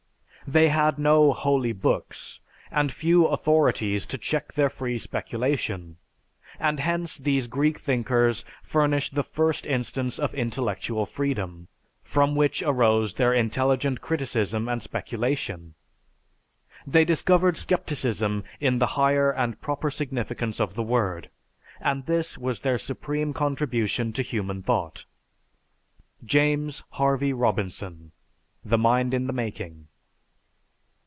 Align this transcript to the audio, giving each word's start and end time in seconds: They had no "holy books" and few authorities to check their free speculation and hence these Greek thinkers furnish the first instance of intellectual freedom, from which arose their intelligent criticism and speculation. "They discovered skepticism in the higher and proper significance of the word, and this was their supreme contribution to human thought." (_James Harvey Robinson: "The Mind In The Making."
They 0.47 0.67
had 0.67 0.99
no 0.99 1.31
"holy 1.31 1.71
books" 1.71 2.41
and 2.71 2.91
few 2.91 3.25
authorities 3.27 4.05
to 4.07 4.17
check 4.17 4.51
their 4.51 4.69
free 4.69 4.97
speculation 4.99 5.95
and 6.59 6.77
hence 6.77 7.17
these 7.17 7.47
Greek 7.47 7.79
thinkers 7.79 8.43
furnish 8.61 9.11
the 9.11 9.23
first 9.23 9.65
instance 9.65 10.19
of 10.19 10.33
intellectual 10.33 11.05
freedom, 11.05 11.69
from 12.03 12.35
which 12.35 12.61
arose 12.63 13.13
their 13.13 13.33
intelligent 13.33 14.01
criticism 14.01 14.67
and 14.67 14.83
speculation. 14.83 15.75
"They 16.85 17.05
discovered 17.05 17.55
skepticism 17.55 18.43
in 18.59 18.79
the 18.79 18.87
higher 18.99 19.31
and 19.31 19.61
proper 19.61 19.89
significance 19.89 20.59
of 20.59 20.73
the 20.75 20.83
word, 20.83 21.29
and 21.79 22.05
this 22.07 22.37
was 22.37 22.59
their 22.59 22.79
supreme 22.79 23.31
contribution 23.33 24.11
to 24.13 24.21
human 24.21 24.61
thought." 24.63 25.05
(_James 26.25 26.83
Harvey 26.89 27.31
Robinson: 27.31 28.11
"The 28.65 28.79
Mind 28.79 29.13
In 29.13 29.27
The 29.27 29.33
Making." 29.33 29.87